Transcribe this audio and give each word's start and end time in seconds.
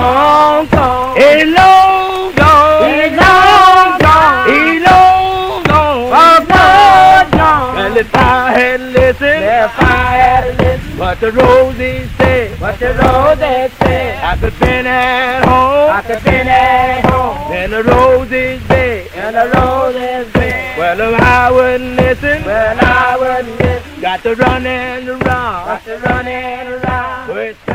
long 0.00 0.66
gone. 0.68 1.16
He's 1.16 1.46
long 1.46 2.34
gone. 2.34 2.82
He's 2.88 3.12
long 3.22 3.98
gone. 4.04 4.48
He's 4.50 4.82
long 4.88 5.62
gone. 5.64 6.10
Long 6.10 7.30
gone. 7.30 7.74
Well, 7.76 7.96
if 7.96 8.14
I 8.14 8.52
had 8.58 8.80
listened, 8.80 9.44
If 9.44 9.78
I 9.78 10.16
had 10.24 10.58
listened 10.58 10.98
what 10.98 11.18
the 11.20 11.32
roses 11.32 12.10
said, 12.18 12.60
what 12.60 12.78
the 12.78 12.92
roses 12.94 13.72
said, 13.78 14.24
I 14.24 14.36
could 14.36 14.58
been 14.60 14.86
at 14.86 15.44
home. 15.44 15.90
I 15.98 16.02
could 16.06 16.22
been 16.24 16.48
at 16.48 17.04
home. 17.06 17.50
Then 17.50 17.70
the 17.70 17.82
roses 17.82 18.62
bed. 18.68 19.10
And 19.14 19.34
the 19.36 19.46
roses 19.58 20.32
said, 20.32 20.78
Well, 20.78 21.00
if 21.00 21.20
I 21.20 21.50
wouldn't 21.50 21.96
listen, 21.96 22.44
well, 22.44 22.78
I 22.80 23.16
wouldn't 23.18 23.58
listen. 23.60 24.00
got 24.00 24.22
to 24.22 24.34
run 24.34 24.66
and 24.66 25.08
around. 25.08 25.66
Got 25.66 25.84
to 25.84 25.96
around. 25.96 27.26
First 27.28 27.58
thing 27.60 27.69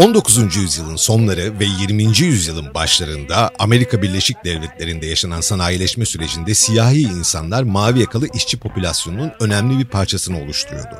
19. 0.00 0.56
yüzyılın 0.56 0.96
sonları 0.96 1.60
ve 1.60 1.64
20. 1.64 2.02
yüzyılın 2.02 2.74
başlarında 2.74 3.50
Amerika 3.58 4.02
Birleşik 4.02 4.44
Devletleri'nde 4.44 5.06
yaşanan 5.06 5.40
sanayileşme 5.40 6.04
sürecinde 6.04 6.54
siyahi 6.54 7.02
insanlar 7.02 7.62
mavi 7.62 8.00
yakalı 8.00 8.26
işçi 8.34 8.58
popülasyonunun 8.58 9.32
önemli 9.40 9.78
bir 9.78 9.84
parçasını 9.84 10.42
oluşturuyordu. 10.42 10.94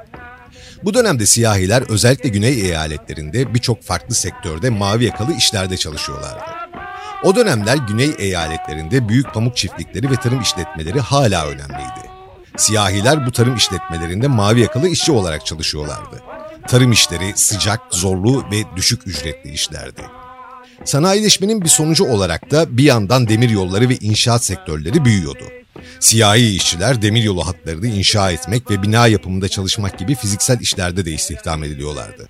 Bu 0.85 0.95
dönemde 0.95 1.27
siyahiler 1.27 1.83
özellikle 1.89 2.29
güney 2.29 2.61
eyaletlerinde 2.61 3.55
birçok 3.55 3.83
farklı 3.83 4.15
sektörde 4.15 4.71
mavi 4.71 5.05
yakalı 5.05 5.37
işlerde 5.37 5.77
çalışıyorlardı. 5.77 6.51
O 7.25 7.37
dönemler 7.37 7.77
güney 7.77 8.11
eyaletlerinde 8.19 9.09
büyük 9.09 9.35
pamuk 9.35 9.57
çiftlikleri 9.57 10.11
ve 10.11 10.17
tarım 10.17 10.41
işletmeleri 10.41 11.01
hala 11.01 11.47
önemliydi. 11.47 12.11
Siyahiler 12.57 13.27
bu 13.27 13.33
tarım 13.33 13.57
işletmelerinde 13.57 14.29
mavi 14.29 14.61
yakalı 14.61 14.89
işçi 14.89 15.13
olarak 15.13 15.47
çalışıyorlardı. 15.47 16.23
Tarım 16.71 16.93
işleri 16.93 17.33
sıcak, 17.35 17.81
zorlu 17.91 18.45
ve 18.53 18.77
düşük 18.77 19.07
ücretli 19.07 19.51
işlerdi. 19.51 20.03
Sanayileşmenin 20.85 21.63
bir 21.63 21.69
sonucu 21.69 22.05
olarak 22.05 22.51
da 22.51 22.77
bir 22.77 22.85
yandan 22.85 23.29
demir 23.29 23.51
yolları 23.51 23.89
ve 23.89 23.97
inşaat 23.97 24.45
sektörleri 24.45 25.05
büyüyordu. 25.05 25.45
Siyahi 26.01 26.57
işçiler 26.57 27.03
demiryolu 27.03 27.47
hatlarını 27.47 27.87
inşa 27.87 28.31
etmek 28.31 28.71
ve 28.71 28.83
bina 28.83 29.07
yapımında 29.07 29.49
çalışmak 29.49 29.99
gibi 29.99 30.15
fiziksel 30.15 30.61
işlerde 30.61 31.05
de 31.05 31.13
istihdam 31.13 31.65
ediliyorlardı. 31.65 32.29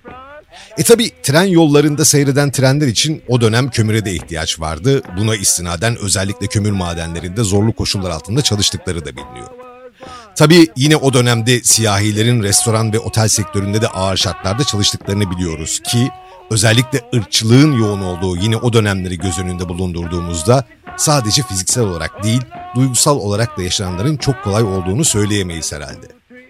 E 0.78 0.82
tabi 0.82 1.10
tren 1.22 1.44
yollarında 1.44 2.04
seyreden 2.04 2.50
trenler 2.50 2.86
için 2.86 3.22
o 3.28 3.41
dönem 3.41 3.70
kömüre 3.70 4.04
de 4.04 4.12
ihtiyaç 4.12 4.60
vardı. 4.60 5.02
Buna 5.19 5.36
istinaden 5.36 5.97
özellikle 5.97 6.47
kömür 6.47 6.72
madenlerinde 6.72 7.42
zorlu 7.42 7.72
koşullar 7.72 8.10
altında 8.10 8.42
çalıştıkları 8.42 9.04
da 9.04 9.16
biliniyor. 9.16 9.59
Tabi 10.36 10.68
yine 10.76 10.96
o 10.96 11.12
dönemde 11.12 11.62
siyahilerin 11.62 12.42
restoran 12.42 12.92
ve 12.92 12.98
otel 12.98 13.28
sektöründe 13.28 13.82
de 13.82 13.88
ağır 13.88 14.16
şartlarda 14.16 14.64
çalıştıklarını 14.64 15.30
biliyoruz 15.30 15.80
ki 15.80 16.10
özellikle 16.50 17.00
ırkçılığın 17.14 17.72
yoğun 17.72 18.00
olduğu 18.00 18.36
yine 18.36 18.56
o 18.56 18.72
dönemleri 18.72 19.19
göz 19.19 19.38
önünde 19.38 19.69
bulundurduğumuzda 19.69 20.64
sadece 20.96 21.42
fiziksel 21.42 21.84
olarak 21.84 22.24
değil 22.24 22.42
duygusal 22.74 23.16
olarak 23.16 23.58
da 23.58 23.62
yaşananların 23.62 24.16
çok 24.16 24.44
kolay 24.44 24.62
olduğunu 24.62 25.04
söyleyemeyiz 25.04 25.72
herhalde. 25.72 26.06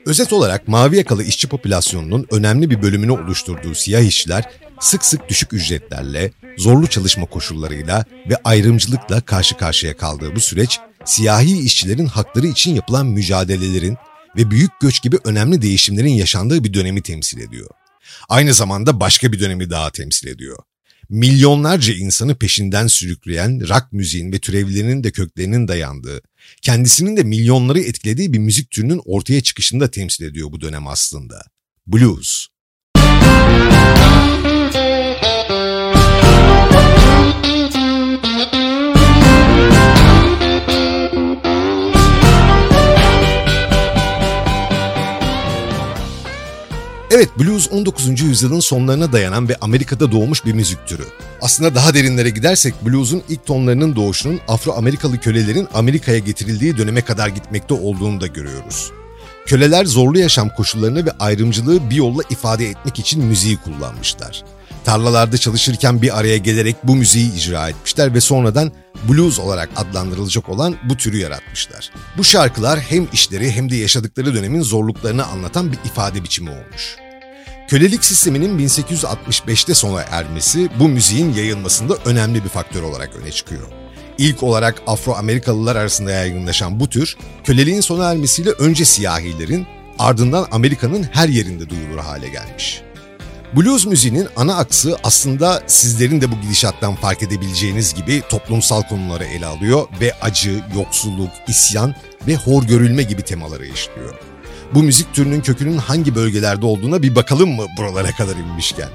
Özet 0.06 0.32
olarak 0.32 0.68
mavi 0.68 0.96
yakalı 0.96 1.24
işçi 1.24 1.48
popülasyonunun 1.48 2.26
önemli 2.30 2.70
bir 2.70 2.82
bölümünü 2.82 3.10
oluşturduğu 3.10 3.74
siyah 3.74 4.00
işçiler 4.00 4.44
sık 4.80 5.04
sık 5.04 5.28
düşük 5.28 5.52
ücretlerle, 5.52 6.32
zorlu 6.58 6.86
çalışma 6.86 7.26
koşullarıyla 7.26 8.04
ve 8.30 8.36
ayrımcılıkla 8.44 9.20
karşı 9.20 9.56
karşıya 9.56 9.96
kaldığı 9.96 10.36
bu 10.36 10.40
süreç, 10.40 10.78
siyahi 11.04 11.58
işçilerin 11.58 12.06
hakları 12.06 12.46
için 12.46 12.74
yapılan 12.74 13.06
mücadelelerin 13.06 13.96
ve 14.36 14.50
büyük 14.50 14.80
göç 14.80 15.02
gibi 15.02 15.18
önemli 15.24 15.62
değişimlerin 15.62 16.12
yaşandığı 16.12 16.64
bir 16.64 16.74
dönemi 16.74 17.02
temsil 17.02 17.38
ediyor. 17.40 17.70
Aynı 18.28 18.54
zamanda 18.54 19.00
başka 19.00 19.32
bir 19.32 19.40
dönemi 19.40 19.70
daha 19.70 19.90
temsil 19.90 20.28
ediyor. 20.28 20.58
Milyonlarca 21.08 21.94
insanı 21.94 22.34
peşinden 22.34 22.86
sürükleyen 22.86 23.68
rock 23.68 23.92
müziğin 23.92 24.32
ve 24.32 24.38
türevlerinin 24.38 25.04
de 25.04 25.10
köklerinin 25.10 25.68
dayandığı, 25.68 26.22
kendisinin 26.62 27.16
de 27.16 27.22
milyonları 27.22 27.80
etkilediği 27.80 28.32
bir 28.32 28.38
müzik 28.38 28.70
türünün 28.70 29.00
ortaya 29.04 29.40
çıkışını 29.40 29.80
da 29.80 29.90
temsil 29.90 30.24
ediyor 30.24 30.52
bu 30.52 30.60
dönem 30.60 30.86
aslında. 30.86 31.42
Blues. 31.86 32.46
Evet, 47.12 47.28
blues 47.38 47.72
19. 47.72 48.20
yüzyılın 48.20 48.60
sonlarına 48.60 49.12
dayanan 49.12 49.48
ve 49.48 49.56
Amerika'da 49.60 50.12
doğmuş 50.12 50.44
bir 50.44 50.52
müzik 50.52 50.86
türü. 50.86 51.02
Aslında 51.42 51.74
daha 51.74 51.94
derinlere 51.94 52.30
gidersek 52.30 52.74
blues'un 52.86 53.22
ilk 53.28 53.46
tonlarının 53.46 53.96
doğuşunun 53.96 54.40
Afro-Amerikalı 54.48 55.18
kölelerin 55.18 55.68
Amerika'ya 55.74 56.18
getirildiği 56.18 56.76
döneme 56.76 57.02
kadar 57.02 57.28
gitmekte 57.28 57.74
olduğunu 57.74 58.20
da 58.20 58.26
görüyoruz. 58.26 58.92
Köleler 59.46 59.84
zorlu 59.84 60.18
yaşam 60.18 60.48
koşullarını 60.48 61.06
ve 61.06 61.10
ayrımcılığı 61.20 61.90
bir 61.90 61.96
yolla 61.96 62.22
ifade 62.30 62.66
etmek 62.66 62.98
için 62.98 63.24
müziği 63.24 63.56
kullanmışlar. 63.56 64.44
Tarlalarda 64.84 65.38
çalışırken 65.38 66.02
bir 66.02 66.18
araya 66.18 66.36
gelerek 66.36 66.76
bu 66.84 66.96
müziği 66.96 67.34
icra 67.34 67.68
etmişler 67.68 68.14
ve 68.14 68.20
sonradan 68.20 68.72
blues 69.08 69.38
olarak 69.38 69.68
adlandırılacak 69.76 70.48
olan 70.48 70.76
bu 70.88 70.96
türü 70.96 71.18
yaratmışlar. 71.18 71.90
Bu 72.16 72.24
şarkılar 72.24 72.80
hem 72.80 73.08
işleri 73.12 73.52
hem 73.52 73.70
de 73.70 73.76
yaşadıkları 73.76 74.34
dönemin 74.34 74.62
zorluklarını 74.62 75.26
anlatan 75.26 75.72
bir 75.72 75.78
ifade 75.84 76.24
biçimi 76.24 76.50
olmuş. 76.50 76.96
Kölelik 77.68 78.04
sisteminin 78.04 78.58
1865'te 78.58 79.74
sona 79.74 80.02
ermesi 80.02 80.68
bu 80.78 80.88
müziğin 80.88 81.32
yayılmasında 81.32 81.96
önemli 82.04 82.44
bir 82.44 82.48
faktör 82.48 82.82
olarak 82.82 83.16
öne 83.22 83.30
çıkıyor. 83.30 83.68
İlk 84.18 84.42
olarak 84.42 84.82
Afro-Amerikalılar 84.86 85.76
arasında 85.76 86.10
yaygınlaşan 86.10 86.80
bu 86.80 86.88
tür, 86.88 87.16
köleliğin 87.44 87.80
sona 87.80 88.10
ermesiyle 88.10 88.50
önce 88.50 88.84
siyahilerin, 88.84 89.66
ardından 89.98 90.46
Amerika'nın 90.50 91.02
her 91.02 91.28
yerinde 91.28 91.70
duyulur 91.70 91.98
hale 91.98 92.28
gelmiş. 92.28 92.82
Blues 93.56 93.86
müziğinin 93.86 94.28
ana 94.36 94.56
aksı 94.56 94.96
aslında 95.02 95.62
sizlerin 95.66 96.20
de 96.20 96.32
bu 96.32 96.40
gidişattan 96.40 96.94
fark 96.94 97.22
edebileceğiniz 97.22 97.94
gibi 97.94 98.22
toplumsal 98.28 98.82
konuları 98.82 99.24
ele 99.24 99.46
alıyor 99.46 99.88
ve 100.00 100.12
acı, 100.20 100.64
yoksulluk, 100.74 101.30
isyan 101.48 101.94
ve 102.26 102.36
hor 102.36 102.62
görülme 102.62 103.02
gibi 103.02 103.22
temaları 103.22 103.66
işliyor. 103.66 104.14
Bu 104.74 104.82
müzik 104.82 105.14
türünün 105.14 105.40
kökünün 105.40 105.78
hangi 105.78 106.14
bölgelerde 106.14 106.66
olduğuna 106.66 107.02
bir 107.02 107.16
bakalım 107.16 107.50
mı 107.50 107.66
buralara 107.78 108.12
kadar 108.12 108.36
inmişken? 108.36 108.88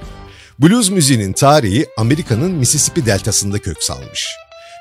Blues 0.59 0.89
müziğinin 0.89 1.33
tarihi 1.33 1.85
Amerika'nın 1.97 2.51
Mississippi 2.51 3.05
deltasında 3.05 3.59
kök 3.59 3.83
salmış. 3.83 4.27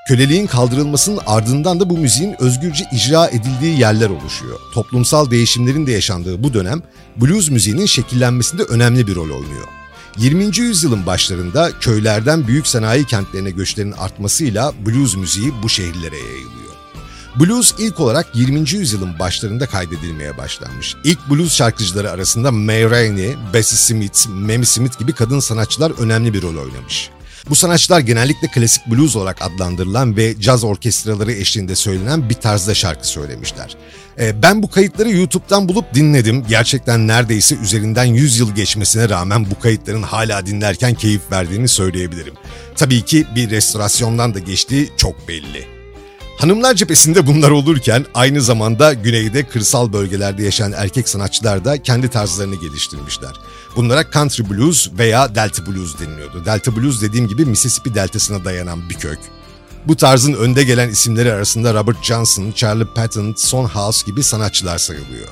Köleliğin 0.04 0.47
kaldırılmasının 0.47 1.20
ardından 1.26 1.81
da 1.81 1.91
bu 1.91 1.98
müziğin 1.98 2.42
özgürce 2.42 2.84
icra 2.92 3.28
edildiği 3.28 3.81
yerler 3.81 4.11
oluşuyor. 4.11 4.58
Toplumsal 4.73 5.31
değişimlerin 5.31 5.87
de 5.87 5.93
yaşandığı 5.93 6.43
bu 6.43 6.55
dönem 6.55 6.82
blues 7.17 7.50
müziğinin 7.50 7.87
şekillenmesinde 7.87 8.62
önemli 8.62 9.06
bir 9.06 9.14
rol 9.14 9.31
oynuyor. 9.31 9.69
20. 10.19 10.58
yüzyılın 10.58 11.06
başlarında 11.06 11.70
köylerden 11.81 12.46
büyük 12.46 12.67
sanayi 12.67 13.05
kentlerine 13.05 13.50
göçlerin 13.50 13.93
artmasıyla 13.93 14.73
blues 14.87 15.17
müziği 15.17 15.52
bu 15.62 15.69
şehirlere 15.69 16.17
yayılıyor. 16.17 16.75
Blues 17.40 17.75
ilk 17.79 18.00
olarak 18.00 18.26
20. 18.34 18.70
yüzyılın 18.70 19.19
başlarında 19.19 19.67
kaydedilmeye 19.67 20.38
başlanmış. 20.38 20.96
İlk 21.05 21.31
blues 21.31 21.55
şarkıcıları 21.55 22.11
arasında 22.11 22.52
May 22.52 22.90
Rainey, 22.90 23.37
Bessie 23.55 23.79
Smith, 23.79 24.29
Mamie 24.29 24.64
Smith 24.64 24.99
gibi 24.99 25.12
kadın 25.12 25.40
sanatçılar 25.40 25.90
önemli 25.90 26.34
bir 26.34 26.43
rol 26.43 26.56
oynamış. 26.56 27.11
Bu 27.50 27.55
sanatçılar 27.55 28.00
genellikle 28.00 28.49
klasik 28.49 28.87
blues 28.87 29.17
olarak 29.17 29.43
adlandırılan 29.43 30.17
ve 30.17 30.41
caz 30.41 30.64
orkestraları 30.64 31.32
eşliğinde 31.32 31.75
söylenen 31.75 32.31
bir 32.31 32.35
tarzda 32.35 32.75
şarkı 32.75 33.08
söylemişler. 33.08 33.76
Ee, 34.19 34.43
ben 34.43 34.62
bu 34.62 34.70
kayıtları 34.70 35.11
YouTube'dan 35.11 35.69
bulup 35.69 35.94
dinledim. 35.94 36.44
Gerçekten 36.49 37.08
neredeyse 37.08 37.55
üzerinden 37.55 38.05
100 38.05 38.38
yıl 38.38 38.55
geçmesine 38.55 39.08
rağmen 39.08 39.50
bu 39.50 39.61
kayıtların 39.61 40.02
hala 40.02 40.46
dinlerken 40.46 40.94
keyif 40.94 41.20
verdiğini 41.32 41.69
söyleyebilirim. 41.69 42.35
Tabii 42.76 43.02
ki 43.02 43.26
bir 43.35 43.50
restorasyondan 43.50 44.35
da 44.35 44.38
geçtiği 44.38 44.91
çok 44.96 45.29
belli. 45.29 45.83
Hanımlar 46.38 46.75
cephesinde 46.75 47.26
bunlar 47.26 47.50
olurken 47.50 48.06
aynı 48.14 48.40
zamanda 48.40 48.92
güneyde 48.92 49.48
kırsal 49.48 49.92
bölgelerde 49.92 50.42
yaşayan 50.42 50.72
erkek 50.72 51.08
sanatçılar 51.08 51.64
da 51.64 51.82
kendi 51.82 52.08
tarzlarını 52.08 52.54
geliştirmişler. 52.54 53.32
Bunlara 53.76 54.10
country 54.10 54.50
blues 54.50 54.90
veya 54.98 55.34
delta 55.34 55.66
blues 55.66 55.98
deniliyordu. 55.98 56.44
Delta 56.44 56.76
blues 56.76 57.02
dediğim 57.02 57.28
gibi 57.28 57.44
Mississippi 57.44 57.94
deltasına 57.94 58.44
dayanan 58.44 58.88
bir 58.88 58.94
kök. 58.94 59.19
Bu 59.86 59.96
tarzın 59.96 60.32
önde 60.32 60.64
gelen 60.64 60.88
isimleri 60.88 61.32
arasında 61.32 61.75
Robert 61.75 62.04
Johnson, 62.04 62.52
Charlie 62.52 62.88
Patton, 62.94 63.34
Son 63.36 63.64
House 63.64 64.06
gibi 64.06 64.22
sanatçılar 64.22 64.78
sayılıyor. 64.78 65.28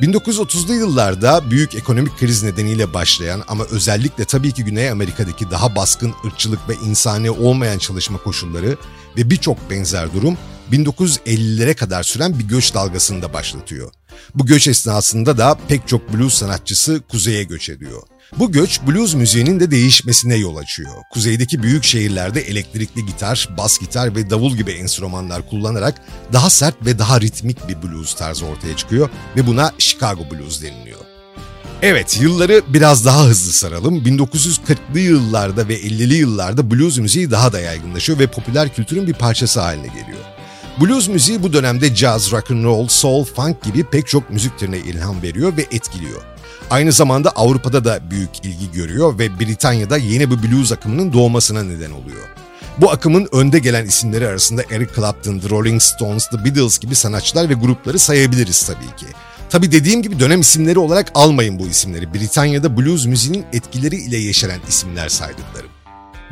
1930'lu 0.00 0.74
yıllarda 0.74 1.50
büyük 1.50 1.74
ekonomik 1.74 2.18
kriz 2.18 2.42
nedeniyle 2.42 2.94
başlayan 2.94 3.42
ama 3.48 3.64
özellikle 3.64 4.24
tabii 4.24 4.52
ki 4.52 4.64
Güney 4.64 4.90
Amerika'daki 4.90 5.50
daha 5.50 5.76
baskın 5.76 6.14
ırkçılık 6.26 6.68
ve 6.68 6.74
insani 6.74 7.30
olmayan 7.30 7.78
çalışma 7.78 8.18
koşulları 8.18 8.76
ve 9.16 9.30
birçok 9.30 9.70
benzer 9.70 10.12
durum 10.12 10.38
1950'lere 10.72 11.74
kadar 11.74 12.02
süren 12.02 12.38
bir 12.38 12.44
göç 12.44 12.74
dalgasını 12.74 13.22
da 13.22 13.32
başlatıyor. 13.32 13.92
Bu 14.34 14.46
göç 14.46 14.68
esnasında 14.68 15.38
da 15.38 15.58
pek 15.68 15.88
çok 15.88 16.12
blues 16.12 16.34
sanatçısı 16.34 17.02
kuzeye 17.08 17.42
göç 17.42 17.68
ediyor. 17.68 18.02
Bu 18.38 18.52
göç 18.52 18.80
blues 18.86 19.14
müziğinin 19.14 19.60
de 19.60 19.70
değişmesine 19.70 20.36
yol 20.36 20.56
açıyor. 20.56 20.94
Kuzeydeki 21.12 21.62
büyük 21.62 21.84
şehirlerde 21.84 22.40
elektrikli 22.40 23.06
gitar, 23.06 23.48
bas 23.58 23.78
gitar 23.78 24.16
ve 24.16 24.30
davul 24.30 24.56
gibi 24.56 24.70
enstrümanlar 24.70 25.48
kullanarak 25.48 26.02
daha 26.32 26.50
sert 26.50 26.86
ve 26.86 26.98
daha 26.98 27.20
ritmik 27.20 27.68
bir 27.68 27.82
blues 27.82 28.14
tarzı 28.14 28.46
ortaya 28.46 28.76
çıkıyor 28.76 29.08
ve 29.36 29.46
buna 29.46 29.72
Chicago 29.78 30.30
Blues 30.30 30.62
deniliyor. 30.62 31.05
Evet, 31.82 32.20
yılları 32.20 32.62
biraz 32.68 33.04
daha 33.04 33.24
hızlı 33.24 33.52
saralım. 33.52 33.96
1940'lı 33.98 34.98
yıllarda 34.98 35.68
ve 35.68 35.80
50'li 35.80 36.14
yıllarda 36.14 36.70
blues 36.70 36.98
müziği 36.98 37.30
daha 37.30 37.52
da 37.52 37.60
yaygınlaşıyor 37.60 38.18
ve 38.18 38.26
popüler 38.26 38.74
kültürün 38.74 39.06
bir 39.06 39.14
parçası 39.14 39.60
haline 39.60 39.86
geliyor. 39.86 40.18
Blues 40.80 41.08
müziği 41.08 41.42
bu 41.42 41.52
dönemde 41.52 41.94
jazz, 41.94 42.32
rock 42.32 42.50
and 42.50 42.64
roll, 42.64 42.88
soul, 42.88 43.24
funk 43.24 43.62
gibi 43.62 43.84
pek 43.84 44.06
çok 44.06 44.30
müzik 44.30 44.58
türüne 44.58 44.78
ilham 44.78 45.22
veriyor 45.22 45.56
ve 45.56 45.62
etkiliyor. 45.62 46.22
Aynı 46.70 46.92
zamanda 46.92 47.30
Avrupa'da 47.30 47.84
da 47.84 48.00
büyük 48.10 48.30
ilgi 48.44 48.72
görüyor 48.72 49.18
ve 49.18 49.40
Britanya'da 49.40 49.96
yeni 49.96 50.30
bir 50.30 50.42
blues 50.42 50.72
akımının 50.72 51.12
doğmasına 51.12 51.62
neden 51.62 51.90
oluyor. 51.90 52.28
Bu 52.78 52.90
akımın 52.90 53.28
önde 53.32 53.58
gelen 53.58 53.86
isimleri 53.86 54.28
arasında 54.28 54.62
Eric 54.70 54.94
Clapton, 54.96 55.38
The 55.38 55.50
Rolling 55.50 55.82
Stones, 55.82 56.26
The 56.26 56.44
Beatles 56.44 56.78
gibi 56.78 56.94
sanatçılar 56.94 57.48
ve 57.48 57.54
grupları 57.54 57.98
sayabiliriz 57.98 58.66
tabii 58.66 58.96
ki. 58.96 59.06
Tabii 59.50 59.72
dediğim 59.72 60.02
gibi 60.02 60.20
dönem 60.20 60.40
isimleri 60.40 60.78
olarak 60.78 61.10
almayın 61.14 61.58
bu 61.58 61.66
isimleri. 61.66 62.14
Britanya'da 62.14 62.76
blues 62.76 63.06
müziğinin 63.06 63.44
etkileri 63.52 63.96
ile 63.96 64.16
yeşeren 64.16 64.60
isimler 64.68 65.08
saydıklarım. 65.08 65.70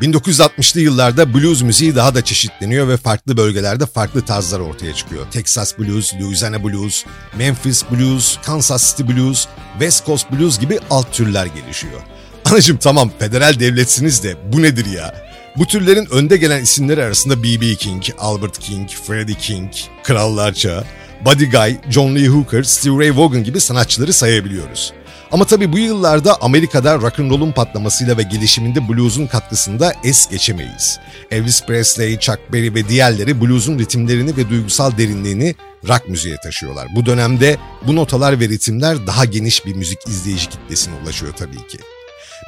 1960'lı 0.01 0.81
yıllarda 0.81 1.33
blues 1.33 1.61
müziği 1.61 1.95
daha 1.95 2.15
da 2.15 2.23
çeşitleniyor 2.23 2.87
ve 2.87 2.97
farklı 2.97 3.37
bölgelerde 3.37 3.85
farklı 3.85 4.21
tarzlar 4.25 4.59
ortaya 4.59 4.93
çıkıyor. 4.93 5.25
Texas 5.31 5.79
Blues, 5.79 6.13
Louisiana 6.13 6.63
Blues, 6.63 7.05
Memphis 7.37 7.83
Blues, 7.91 8.37
Kansas 8.43 8.97
City 8.97 9.13
Blues, 9.13 9.47
West 9.71 10.05
Coast 10.05 10.31
Blues 10.31 10.59
gibi 10.59 10.79
alt 10.89 11.13
türler 11.13 11.45
gelişiyor. 11.45 12.01
Anacım 12.45 12.77
tamam 12.77 13.11
federal 13.19 13.59
devletsiniz 13.59 14.23
de 14.23 14.35
bu 14.53 14.61
nedir 14.61 14.85
ya? 14.85 15.25
Bu 15.57 15.65
türlerin 15.65 16.07
önde 16.11 16.37
gelen 16.37 16.63
isimleri 16.63 17.03
arasında 17.03 17.43
B.B. 17.43 17.75
King, 17.75 18.03
Albert 18.17 18.59
King, 18.59 18.89
Freddie 18.89 19.35
King, 19.35 19.71
Krallar 20.03 20.53
Çağı, 20.53 20.83
Buddy 21.25 21.45
Guy, 21.45 21.75
John 21.89 22.15
Lee 22.15 22.27
Hooker, 22.27 22.63
Steve 22.63 22.97
Ray 22.97 23.17
Vaughan 23.17 23.43
gibi 23.43 23.59
sanatçıları 23.59 24.13
sayabiliyoruz. 24.13 24.93
Ama 25.31 25.45
tabii 25.45 25.73
bu 25.73 25.77
yıllarda 25.77 26.41
Amerika'da 26.41 26.95
rock'n'roll'un 26.95 27.51
patlamasıyla 27.51 28.17
ve 28.17 28.23
gelişiminde 28.23 28.89
blues'un 28.89 29.27
katkısında 29.27 29.93
es 30.03 30.29
geçemeyiz. 30.29 30.99
Elvis 31.31 31.65
Presley, 31.65 32.19
Chuck 32.19 32.39
Berry 32.53 32.73
ve 32.73 32.89
diğerleri 32.89 33.41
blues'un 33.41 33.79
ritimlerini 33.79 34.37
ve 34.37 34.49
duygusal 34.49 34.97
derinliğini 34.97 35.55
rock 35.87 36.09
müziğe 36.09 36.37
taşıyorlar. 36.37 36.87
Bu 36.95 37.05
dönemde 37.05 37.57
bu 37.87 37.95
notalar 37.95 38.39
ve 38.39 38.49
ritimler 38.49 39.07
daha 39.07 39.25
geniş 39.25 39.65
bir 39.65 39.75
müzik 39.75 40.07
izleyici 40.07 40.49
kitlesine 40.49 40.93
ulaşıyor 41.03 41.33
tabii 41.33 41.67
ki. 41.67 41.77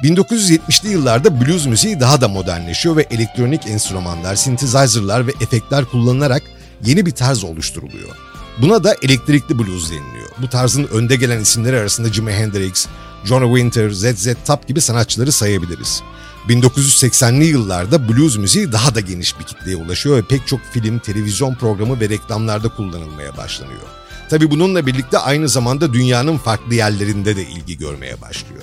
1970'li 0.04 0.88
yıllarda 0.88 1.40
blues 1.40 1.66
müziği 1.66 2.00
daha 2.00 2.20
da 2.20 2.28
modernleşiyor 2.28 2.96
ve 2.96 3.06
elektronik 3.10 3.66
enstrümanlar, 3.66 4.34
synthesizer'lar 4.34 5.26
ve 5.26 5.32
efektler 5.40 5.84
kullanılarak 5.84 6.42
yeni 6.84 7.06
bir 7.06 7.10
tarz 7.10 7.44
oluşturuluyor. 7.44 8.27
Buna 8.62 8.84
da 8.84 8.96
elektrikli 9.02 9.58
blues 9.58 9.90
deniliyor. 9.90 10.28
Bu 10.38 10.48
tarzın 10.48 10.84
önde 10.84 11.16
gelen 11.16 11.40
isimleri 11.40 11.78
arasında 11.78 12.12
Jimi 12.12 12.32
Hendrix, 12.32 12.86
Johnny 13.24 13.60
Winter, 13.60 13.90
ZZ 13.90 14.34
Top 14.46 14.68
gibi 14.68 14.80
sanatçıları 14.80 15.32
sayabiliriz. 15.32 16.02
1980'li 16.48 17.44
yıllarda 17.44 18.08
blues 18.08 18.36
müziği 18.36 18.72
daha 18.72 18.94
da 18.94 19.00
geniş 19.00 19.38
bir 19.38 19.44
kitleye 19.44 19.76
ulaşıyor 19.76 20.16
ve 20.16 20.22
pek 20.22 20.46
çok 20.46 20.60
film, 20.72 20.98
televizyon 20.98 21.54
programı 21.54 22.00
ve 22.00 22.08
reklamlarda 22.08 22.68
kullanılmaya 22.68 23.36
başlanıyor. 23.36 23.82
Tabi 24.30 24.50
bununla 24.50 24.86
birlikte 24.86 25.18
aynı 25.18 25.48
zamanda 25.48 25.92
dünyanın 25.92 26.38
farklı 26.38 26.74
yerlerinde 26.74 27.36
de 27.36 27.42
ilgi 27.42 27.78
görmeye 27.78 28.20
başlıyor. 28.20 28.62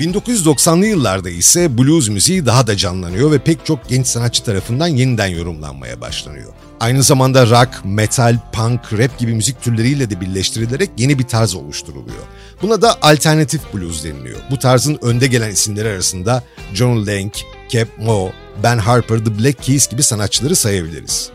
1990'lı 0.00 0.86
yıllarda 0.86 1.30
ise 1.30 1.78
blues 1.78 2.08
müziği 2.08 2.46
daha 2.46 2.66
da 2.66 2.76
canlanıyor 2.76 3.32
ve 3.32 3.38
pek 3.38 3.66
çok 3.66 3.88
genç 3.88 4.06
sanatçı 4.06 4.44
tarafından 4.44 4.86
yeniden 4.86 5.26
yorumlanmaya 5.26 6.00
başlanıyor. 6.00 6.52
Aynı 6.80 7.02
zamanda 7.02 7.46
rock, 7.46 7.84
metal, 7.84 8.38
punk, 8.52 8.92
rap 8.92 9.18
gibi 9.18 9.34
müzik 9.34 9.62
türleriyle 9.62 10.10
de 10.10 10.20
birleştirilerek 10.20 10.90
yeni 10.98 11.18
bir 11.18 11.24
tarz 11.24 11.54
oluşturuluyor. 11.54 12.22
Buna 12.62 12.82
da 12.82 12.98
alternatif 13.02 13.74
blues 13.74 14.04
deniliyor. 14.04 14.40
Bu 14.50 14.58
tarzın 14.58 14.98
önde 15.02 15.26
gelen 15.26 15.50
isimleri 15.50 15.88
arasında 15.88 16.42
John 16.74 17.06
Lang, 17.06 17.32
Cap 17.68 17.88
Mo, 17.98 18.30
Ben 18.62 18.78
Harper, 18.78 19.18
The 19.18 19.38
Black 19.38 19.62
Keys 19.62 19.88
gibi 19.88 20.02
sanatçıları 20.02 20.56
sayabiliriz. 20.56 21.30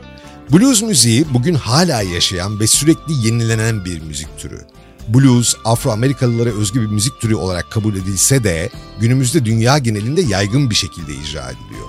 Blues 0.52 0.82
müziği 0.82 1.26
bugün 1.34 1.56
hala 1.56 2.02
yaşayan 2.02 2.60
ve 2.60 2.68
sürekli 2.68 3.28
yenilenen 3.28 3.86
bir 3.86 4.02
müzik 4.02 4.38
türü. 4.38 4.62
Blues, 5.08 5.56
Afro-Amerikalılara 5.66 6.50
özgü 6.50 6.82
bir 6.82 6.88
müzik 6.88 7.22
türü 7.22 7.36
olarak 7.36 7.72
kabul 7.72 7.96
edilse 7.96 8.44
de 8.44 8.70
günümüzde 9.00 9.46
dünya 9.46 9.78
genelinde 9.78 10.22
yaygın 10.22 10.70
bir 10.70 10.76
şekilde 10.76 11.14
icra 11.14 11.52
ediliyor. 11.52 11.88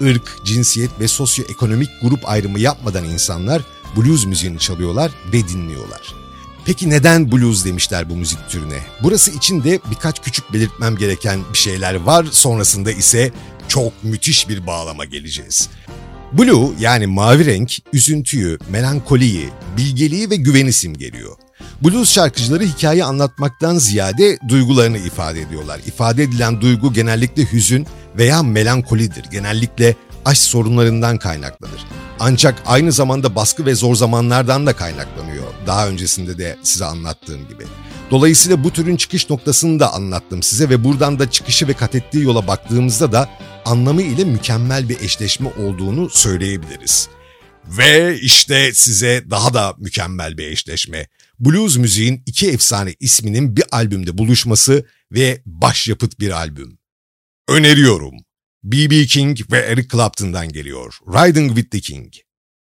Irk, 0.00 0.36
cinsiyet 0.44 0.90
ve 1.00 1.08
sosyoekonomik 1.08 1.88
grup 2.02 2.28
ayrımı 2.28 2.60
yapmadan 2.60 3.04
insanlar 3.04 3.62
blues 3.96 4.26
müziğini 4.26 4.58
çalıyorlar 4.58 5.12
ve 5.32 5.48
dinliyorlar. 5.48 6.14
Peki 6.64 6.90
neden 6.90 7.32
blues 7.32 7.64
demişler 7.64 8.10
bu 8.10 8.16
müzik 8.16 8.38
türüne? 8.48 8.80
Burası 9.02 9.30
için 9.30 9.64
de 9.64 9.80
birkaç 9.90 10.22
küçük 10.22 10.52
belirtmem 10.52 10.96
gereken 10.96 11.40
bir 11.52 11.58
şeyler 11.58 11.94
var. 11.94 12.26
Sonrasında 12.30 12.92
ise 12.92 13.32
çok 13.68 14.04
müthiş 14.04 14.48
bir 14.48 14.66
bağlama 14.66 15.04
geleceğiz. 15.04 15.68
Blue 16.32 16.70
yani 16.80 17.06
mavi 17.06 17.46
renk 17.46 17.78
üzüntüyü, 17.92 18.58
melankoliyi, 18.70 19.48
bilgeliği 19.76 20.30
ve 20.30 20.36
güveni 20.36 20.72
simgeliyor. 20.72 21.36
Blues 21.84 22.12
şarkıcıları 22.12 22.64
hikaye 22.64 23.04
anlatmaktan 23.04 23.78
ziyade 23.78 24.38
duygularını 24.48 24.98
ifade 24.98 25.40
ediyorlar. 25.40 25.80
İfade 25.86 26.22
edilen 26.22 26.60
duygu 26.60 26.92
genellikle 26.92 27.52
hüzün 27.52 27.86
veya 28.16 28.42
melankolidir. 28.42 29.24
Genellikle 29.24 29.96
aşk 30.24 30.42
sorunlarından 30.42 31.18
kaynaklanır. 31.18 31.86
Ancak 32.20 32.62
aynı 32.66 32.92
zamanda 32.92 33.34
baskı 33.34 33.66
ve 33.66 33.74
zor 33.74 33.94
zamanlardan 33.94 34.66
da 34.66 34.72
kaynaklanıyor. 34.72 35.46
Daha 35.66 35.88
öncesinde 35.88 36.38
de 36.38 36.56
size 36.62 36.84
anlattığım 36.84 37.48
gibi. 37.48 37.64
Dolayısıyla 38.10 38.64
bu 38.64 38.72
türün 38.72 38.96
çıkış 38.96 39.30
noktasını 39.30 39.80
da 39.80 39.92
anlattım 39.92 40.42
size 40.42 40.68
ve 40.68 40.84
buradan 40.84 41.18
da 41.18 41.30
çıkışı 41.30 41.68
ve 41.68 41.72
kat 41.72 41.94
ettiği 41.94 42.24
yola 42.24 42.46
baktığımızda 42.46 43.12
da 43.12 43.28
anlamı 43.64 44.02
ile 44.02 44.24
mükemmel 44.24 44.88
bir 44.88 45.00
eşleşme 45.00 45.48
olduğunu 45.48 46.10
söyleyebiliriz. 46.10 47.08
Ve 47.64 48.18
işte 48.20 48.70
size 48.74 49.24
daha 49.30 49.54
da 49.54 49.74
mükemmel 49.78 50.38
bir 50.38 50.46
eşleşme. 50.46 51.06
Blues 51.40 51.76
müziğin 51.76 52.22
iki 52.26 52.50
efsane 52.50 52.94
isminin 53.00 53.56
bir 53.56 53.64
albümde 53.72 54.18
buluşması 54.18 54.86
ve 55.12 55.42
başyapıt 55.46 56.20
bir 56.20 56.30
albüm. 56.30 56.78
Öneriyorum. 57.48 58.14
B.B. 58.64 59.06
King 59.06 59.52
ve 59.52 59.58
Eric 59.58 59.88
Clapton'dan 59.92 60.48
geliyor. 60.48 60.94
Riding 61.06 61.48
with 61.48 61.70
the 61.70 61.80
King. 61.80 62.12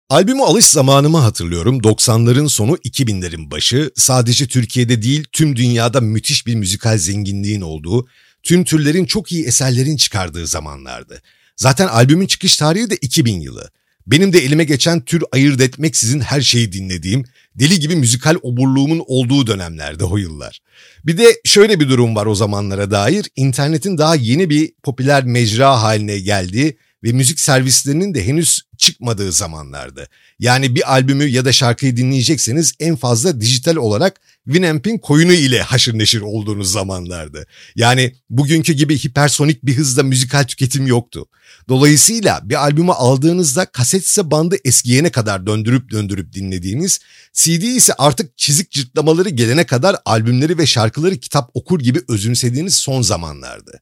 Albümü 0.09 0.41
alış 0.41 0.65
zamanımı 0.65 1.17
hatırlıyorum. 1.17 1.77
90'ların 1.77 2.49
sonu 2.49 2.75
2000'lerin 2.75 3.51
başı. 3.51 3.91
Sadece 3.95 4.47
Türkiye'de 4.47 5.01
değil 5.01 5.23
tüm 5.31 5.55
dünyada 5.55 6.01
müthiş 6.01 6.47
bir 6.47 6.55
müzikal 6.55 6.97
zenginliğin 6.97 7.61
olduğu, 7.61 8.07
tüm 8.43 8.63
türlerin 8.63 9.05
çok 9.05 9.31
iyi 9.31 9.45
eserlerin 9.45 9.97
çıkardığı 9.97 10.47
zamanlardı. 10.47 11.21
Zaten 11.55 11.87
albümün 11.87 12.27
çıkış 12.27 12.57
tarihi 12.57 12.89
de 12.89 12.95
2000 13.01 13.39
yılı. 13.41 13.71
Benim 14.07 14.33
de 14.33 14.39
elime 14.39 14.63
geçen 14.63 15.05
tür 15.05 15.23
ayırt 15.31 15.61
etmeksizin 15.61 16.19
her 16.19 16.41
şeyi 16.41 16.71
dinlediğim, 16.71 17.25
deli 17.55 17.79
gibi 17.79 17.95
müzikal 17.95 18.35
oburluğumun 18.41 19.03
olduğu 19.07 19.47
dönemlerde 19.47 20.03
o 20.03 20.17
yıllar. 20.17 20.59
Bir 21.05 21.17
de 21.17 21.41
şöyle 21.45 21.79
bir 21.79 21.89
durum 21.89 22.15
var 22.15 22.25
o 22.25 22.35
zamanlara 22.35 22.91
dair. 22.91 23.29
internetin 23.35 23.97
daha 23.97 24.15
yeni 24.15 24.49
bir 24.49 24.71
popüler 24.83 25.23
mecra 25.23 25.81
haline 25.81 26.19
geldiği 26.19 26.77
ve 27.03 27.11
müzik 27.11 27.39
servislerinin 27.39 28.13
de 28.13 28.27
henüz 28.27 28.61
çıkmadığı 28.77 29.31
zamanlardı. 29.31 30.07
Yani 30.39 30.75
bir 30.75 30.93
albümü 30.93 31.25
ya 31.25 31.45
da 31.45 31.51
şarkıyı 31.51 31.97
dinleyecekseniz 31.97 32.73
en 32.79 32.95
fazla 32.95 33.41
dijital 33.41 33.75
olarak 33.75 34.21
Winamp'in 34.45 34.97
koyunu 34.97 35.33
ile 35.33 35.61
haşır 35.61 35.97
neşir 35.97 36.21
olduğunuz 36.21 36.71
zamanlardı. 36.71 37.45
Yani 37.75 38.15
bugünkü 38.29 38.73
gibi 38.73 38.97
hipersonik 38.97 39.65
bir 39.65 39.77
hızda 39.77 40.03
müzikal 40.03 40.43
tüketim 40.43 40.87
yoktu. 40.87 41.25
Dolayısıyla 41.69 42.41
bir 42.43 42.55
albümü 42.55 42.91
aldığınızda 42.91 43.65
kaset 43.65 44.05
ise 44.05 44.31
bandı 44.31 44.57
eskiyene 44.65 45.09
kadar 45.09 45.47
döndürüp 45.47 45.91
döndürüp 45.91 46.33
dinlediğiniz, 46.33 46.99
CD 47.33 47.63
ise 47.63 47.93
artık 47.93 48.37
çizik 48.37 48.71
cırtlamaları 48.71 49.29
gelene 49.29 49.65
kadar 49.65 49.95
albümleri 50.05 50.57
ve 50.57 50.65
şarkıları 50.65 51.17
kitap 51.17 51.51
okur 51.53 51.79
gibi 51.79 52.01
özümsediğiniz 52.07 52.75
son 52.75 53.01
zamanlardı. 53.01 53.81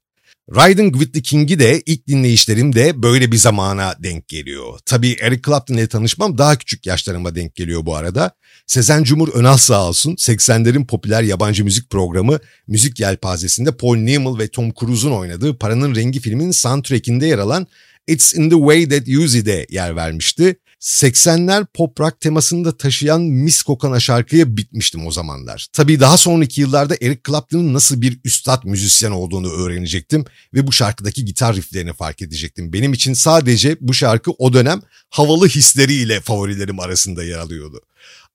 Riding 0.56 0.94
with 0.94 1.14
the 1.14 1.22
King'i 1.22 1.60
de 1.60 1.82
ilk 1.86 2.08
dinleyişlerimde 2.08 3.04
böyle 3.04 3.32
bir 3.32 3.38
zamana 3.38 3.96
denk 4.04 4.28
geliyor. 4.28 4.80
Tabii 4.86 5.16
Eric 5.22 5.42
Clapton 5.46 5.76
ile 5.76 5.88
tanışmam 5.88 6.38
daha 6.38 6.56
küçük 6.56 6.86
yaşlarıma 6.86 7.36
denk 7.36 7.56
geliyor 7.56 7.86
bu 7.86 7.96
arada. 7.96 8.32
Sezen 8.68 9.04
Cumhur 9.04 9.28
Önal 9.28 9.58
sağ 9.58 9.88
olsun 9.88 10.16
80'lerin 10.16 10.86
popüler 10.86 11.24
yabancı 11.24 11.64
müzik 11.64 11.90
programı 11.90 12.40
Müzik 12.68 13.00
Yelpazesi'nde 13.00 13.78
Paul 13.78 13.96
Newman 13.96 14.40
ve 14.40 14.48
Tom 14.48 14.72
Cruise'un 14.80 15.12
oynadığı 15.12 15.58
Paranın 15.58 15.96
Rengi 15.96 16.20
filminin 16.20 16.52
soundtrack'inde 16.52 17.26
yer 17.26 17.38
alan 17.38 17.68
It's 18.08 18.34
in 18.34 18.50
the 18.50 18.56
Way 18.56 18.90
That 18.90 19.08
You 19.08 19.28
See'de 19.28 19.68
yer 19.70 19.96
vermişti. 19.96 20.56
80'ler 20.80 21.66
pop 21.74 22.00
rock 22.00 22.22
temasını 22.22 22.66
da 22.66 22.78
taşıyan 22.78 23.22
mis 23.22 23.64
kokan 23.64 23.98
şarkıya 23.98 24.58
bitmiştim 24.58 25.08
o 25.08 25.12
zamanlar. 25.12 25.68
Tabii 25.74 26.00
daha 26.00 26.18
sonraki 26.18 26.62
yıllarda 26.62 26.96
Eric 27.02 27.22
Clapton'ın 27.28 27.74
nasıl 27.74 28.02
bir 28.02 28.20
üstad 28.26 28.64
müzisyen 28.64 29.12
olduğunu 29.12 29.52
öğrenecektim 29.52 30.26
ve 30.54 30.68
bu 30.68 30.72
şarkıdaki 30.72 31.26
gitar 31.26 31.56
rifflerini 31.56 31.94
fark 31.94 32.22
edecektim. 32.22 32.74
Benim 32.74 32.94
için 32.94 33.14
sadece 33.14 33.78
bu 33.82 33.94
şarkı 33.94 34.32
o 34.32 34.54
dönem 34.54 34.82
havalı 35.10 35.48
hisleriyle 35.48 36.22
favorilerim 36.22 36.80
arasında 36.80 37.24
yer 37.24 37.38
alıyordu. 37.38 37.82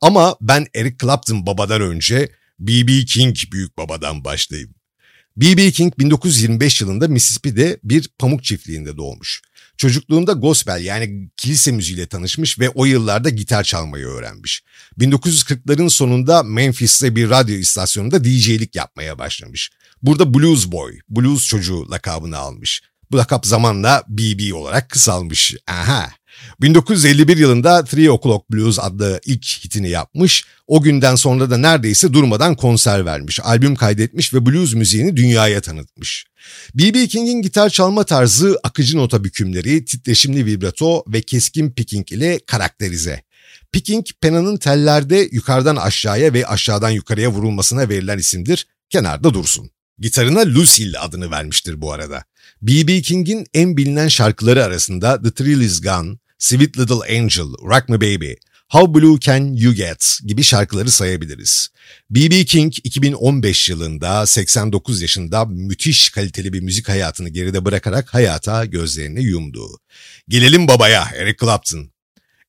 Ama 0.01 0.37
ben 0.41 0.67
Eric 0.75 0.97
Clapton 1.01 1.47
babadan 1.47 1.81
önce 1.81 2.29
B.B. 2.59 3.05
King 3.05 3.37
büyük 3.53 3.79
babadan 3.79 4.25
başlayayım. 4.25 4.75
B.B. 5.37 5.71
King 5.71 5.99
1925 5.99 6.81
yılında 6.81 7.09
Mississippi'de 7.09 7.81
bir 7.85 8.11
pamuk 8.19 8.45
çiftliğinde 8.45 8.97
doğmuş. 8.97 9.43
Çocukluğunda 9.77 10.33
gospel 10.33 10.85
yani 10.85 11.29
kilise 11.37 11.73
müziğiyle 11.73 12.07
tanışmış 12.07 12.59
ve 12.59 12.69
o 12.69 12.85
yıllarda 12.85 13.29
gitar 13.29 13.65
çalmayı 13.65 14.07
öğrenmiş. 14.07 14.63
1940'ların 14.99 15.91
sonunda 15.91 16.43
Memphis'te 16.43 17.17
bir 17.17 17.31
radyo 17.31 17.57
istasyonunda 17.57 18.25
DJ'lik 18.25 18.77
yapmaya 18.77 19.19
başlamış. 19.19 19.71
Burada 20.03 20.35
Blues 20.35 20.73
Boy, 20.73 20.99
Blues 21.09 21.47
çocuğu 21.47 21.91
lakabını 21.91 22.39
almış. 22.39 22.83
Bu 23.11 23.19
lakap 23.19 23.47
zamanla 23.47 24.03
BB 24.09 24.55
olarak 24.55 24.91
kısalmış. 24.91 25.55
Aha. 25.67 26.11
1951 26.61 27.37
yılında 27.37 27.85
Three 27.85 28.11
O'Clock 28.11 28.51
Blues 28.51 28.79
adlı 28.79 29.21
ilk 29.27 29.45
hitini 29.65 29.91
yapmış. 29.91 30.45
O 30.67 30.83
günden 30.83 31.17
sonra 31.17 31.51
da 31.51 31.59
neredeyse 31.59 32.13
durmadan 32.13 32.57
konser 32.57 33.07
vermiş, 33.07 33.41
albüm 33.43 33.75
kaydetmiş 33.75 34.35
ve 34.35 34.47
blues 34.47 34.75
müziğini 34.75 35.17
dünyaya 35.17 35.61
tanıtmış. 35.61 36.27
B.B. 36.75 37.07
King'in 37.07 37.43
gitar 37.43 37.71
çalma 37.71 38.05
tarzı 38.05 38.59
akıcı 38.63 38.97
nota 38.97 39.25
bükümleri, 39.25 39.85
titreşimli 39.85 40.47
vibrato 40.47 41.05
ve 41.09 41.21
keskin 41.21 41.71
picking 41.71 42.13
ile 42.13 42.41
karakterize. 42.47 43.23
Picking, 43.73 44.07
penanın 44.21 44.57
tellerde 44.57 45.29
yukarıdan 45.33 45.77
aşağıya 45.77 46.33
ve 46.33 46.47
aşağıdan 46.47 46.91
yukarıya 46.91 47.31
vurulmasına 47.31 47.89
verilen 47.89 48.19
isimdir. 48.19 48.67
Kenarda 48.91 49.35
dursun. 49.35 49.71
Gitarına 49.99 50.41
Lucille 50.41 50.99
adını 50.99 51.31
vermiştir 51.31 51.81
bu 51.81 51.93
arada. 51.93 52.25
B.B. 52.63 53.03
King'in 53.03 53.47
en 53.55 53.77
bilinen 53.77 54.09
şarkıları 54.09 54.65
arasında 54.65 55.23
The 55.23 55.31
Thrill 55.31 55.61
Is 55.61 55.83
Gone, 55.83 56.17
Sweet 56.45 56.79
Little 56.79 57.19
Angel, 57.19 57.55
Rock 57.63 57.89
Me 57.89 58.01
Baby, 58.01 58.33
How 58.69 58.95
Blue 58.95 59.21
Can 59.21 59.55
You 59.55 59.75
Get 59.75 60.19
gibi 60.27 60.43
şarkıları 60.43 60.91
sayabiliriz. 60.91 61.69
B.B. 62.11 62.45
King 62.45 62.73
2015 62.85 63.69
yılında 63.69 64.27
89 64.27 65.03
yaşında 65.03 65.45
müthiş 65.45 66.11
kaliteli 66.11 66.53
bir 66.53 66.61
müzik 66.61 66.89
hayatını 66.89 67.29
geride 67.29 67.65
bırakarak 67.65 68.15
hayata 68.15 68.65
gözlerini 68.65 69.23
yumdu. 69.23 69.79
Gelelim 70.29 70.69
babaya 70.69 71.09
Eric 71.15 71.37
Clapton. 71.41 71.94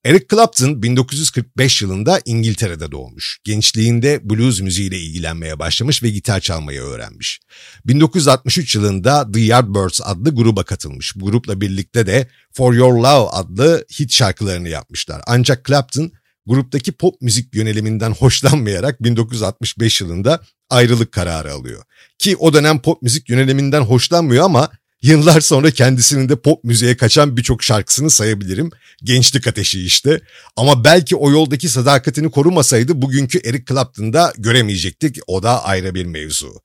Eric 0.06 0.26
Clapton 0.32 0.84
1945 0.84 1.82
yılında 1.82 2.22
İngiltere'de 2.26 2.92
doğmuş. 2.92 3.40
Gençliğinde 3.44 4.30
blues 4.30 4.62
müziğiyle 4.62 5.00
ilgilenmeye 5.00 5.60
başlamış 5.60 6.04
ve 6.04 6.10
gitar 6.10 6.40
çalmayı 6.40 6.82
öğrenmiş. 6.82 7.40
1963 7.86 8.76
yılında 8.76 9.32
The 9.32 9.40
Yardbirds 9.40 10.02
adlı 10.04 10.36
gruba 10.36 10.64
katılmış. 10.64 11.16
Bu 11.16 11.26
grupla 11.26 11.62
birlikte 11.62 12.08
de 12.08 12.28
For 12.54 12.74
Your 12.74 12.94
Love 12.94 13.30
adlı 13.30 13.86
hit 14.00 14.12
şarkılarını 14.12 14.70
yapmışlar. 14.70 15.22
Ancak 15.28 15.66
Clapton 15.66 16.12
gruptaki 16.46 16.92
pop 16.92 17.22
müzik 17.22 17.56
yöneliminden 17.56 18.12
hoşlanmayarak 18.20 19.04
1965 19.04 20.02
yılında 20.02 20.42
ayrılık 20.70 21.12
kararı 21.12 21.54
alıyor. 21.54 21.84
Ki 22.18 22.36
o 22.38 22.54
dönem 22.54 22.82
pop 22.82 23.02
müzik 23.02 23.30
yöneliminden 23.30 23.82
hoşlanmıyor 23.82 24.46
ama 24.46 24.70
Yıllar 25.06 25.42
sonra 25.42 25.72
kendisinin 25.72 26.30
de 26.30 26.36
pop 26.36 26.64
müziğe 26.64 26.98
kaçan 26.98 27.38
birçok 27.38 27.64
şarkısını 27.64 28.10
sayabilirim. 28.10 28.70
Gençlik 29.04 29.48
ateşi 29.48 29.86
işte. 29.86 30.20
Ama 30.56 30.84
belki 30.84 31.16
o 31.16 31.32
yoldaki 31.32 31.70
sadakatini 31.70 32.32
korumasaydı 32.32 33.02
bugünkü 33.02 33.40
Eric 33.46 33.66
Clapton'da 33.70 34.34
göremeyecektik. 34.38 35.18
O 35.28 35.44
da 35.44 35.64
ayrı 35.64 35.96
bir 35.96 36.06
mevzu. 36.06 36.62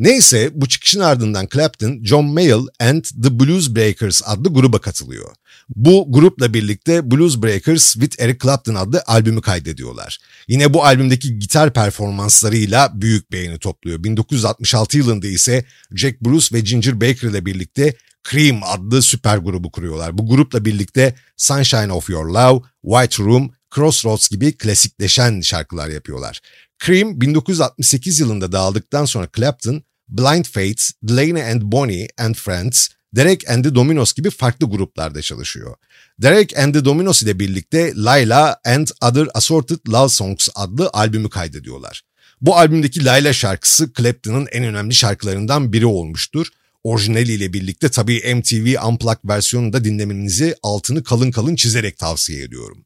Neyse 0.00 0.50
bu 0.54 0.68
çıkışın 0.68 1.00
ardından 1.00 1.48
Clapton, 1.54 2.04
John 2.04 2.24
Mayall 2.24 2.66
and 2.78 3.04
the 3.22 3.40
Blues 3.40 3.74
Breakers 3.74 4.22
adlı 4.26 4.54
gruba 4.54 4.80
katılıyor. 4.80 5.34
Bu 5.68 6.06
grupla 6.08 6.54
birlikte 6.54 7.10
Blues 7.10 7.42
Breakers 7.42 7.92
with 7.92 8.22
Eric 8.22 8.38
Clapton 8.42 8.74
adlı 8.74 9.02
albümü 9.06 9.40
kaydediyorlar. 9.40 10.18
Yine 10.48 10.74
bu 10.74 10.84
albümdeki 10.84 11.38
gitar 11.38 11.72
performanslarıyla 11.72 12.90
büyük 12.94 13.32
beğeni 13.32 13.58
topluyor. 13.58 14.04
1966 14.04 14.98
yılında 14.98 15.26
ise 15.26 15.64
Jack 15.94 16.20
Bruce 16.20 16.56
ve 16.56 16.60
Ginger 16.60 17.00
Baker 17.00 17.28
ile 17.28 17.46
birlikte 17.46 17.94
Cream 18.30 18.60
adlı 18.64 19.02
süper 19.02 19.38
grubu 19.38 19.70
kuruyorlar. 19.70 20.18
Bu 20.18 20.26
grupla 20.26 20.64
birlikte 20.64 21.14
Sunshine 21.36 21.92
of 21.92 22.10
Your 22.10 22.26
Love, 22.26 22.62
White 22.82 23.22
Room, 23.24 23.50
Crossroads 23.74 24.28
gibi 24.28 24.56
klasikleşen 24.56 25.40
şarkılar 25.40 25.88
yapıyorlar. 25.88 26.40
Cream 26.86 27.20
1968 27.20 28.20
yılında 28.20 28.52
dağıldıktan 28.52 29.04
sonra 29.04 29.28
Clapton, 29.36 29.82
Blind 30.10 30.44
Fates, 30.44 30.92
Delaney 31.02 31.42
and 31.42 31.62
Bonnie 31.62 32.08
and 32.18 32.34
Friends, 32.34 32.88
Derek 33.16 33.50
and 33.50 33.64
the 33.64 33.74
Dominos 33.74 34.12
gibi 34.12 34.30
farklı 34.30 34.66
gruplarda 34.70 35.22
çalışıyor. 35.22 35.76
Derek 36.18 36.58
and 36.58 36.74
the 36.74 36.84
Dominos 36.84 37.22
ile 37.22 37.38
birlikte 37.38 37.92
Layla 37.96 38.56
and 38.64 38.86
Other 39.02 39.28
Assorted 39.34 39.78
Love 39.88 40.08
Songs 40.08 40.48
adlı 40.54 40.90
albümü 40.92 41.30
kaydediyorlar. 41.30 42.02
Bu 42.40 42.56
albümdeki 42.56 43.04
Layla 43.04 43.32
şarkısı 43.32 43.92
Clapton'ın 43.98 44.48
en 44.52 44.64
önemli 44.64 44.94
şarkılarından 44.94 45.72
biri 45.72 45.86
olmuştur. 45.86 46.46
Orijinaliyle 46.84 47.52
birlikte 47.52 47.88
tabii 47.88 48.34
MTV 48.34 48.86
Unplugged 48.88 49.28
versiyonunu 49.28 49.72
da 49.72 49.84
dinlemenizi 49.84 50.54
altını 50.62 51.04
kalın 51.04 51.30
kalın 51.30 51.56
çizerek 51.56 51.98
tavsiye 51.98 52.42
ediyorum. 52.42 52.84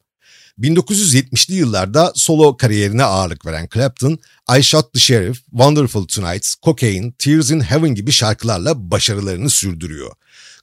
1970'li 0.61 1.55
yıllarda 1.55 2.13
solo 2.15 2.57
kariyerine 2.57 3.05
ağırlık 3.05 3.47
veren 3.47 3.69
Clapton, 3.75 4.19
I 4.59 4.63
Shot 4.63 4.93
the 4.93 5.01
Sheriff, 5.01 5.45
Wonderful 5.51 6.07
Tonight, 6.07 6.55
Cocaine, 6.63 7.13
Tears 7.19 7.51
in 7.51 7.61
Heaven 7.61 7.95
gibi 7.95 8.13
şarkılarla 8.13 8.91
başarılarını 8.91 9.51
sürdürüyor. 9.51 10.13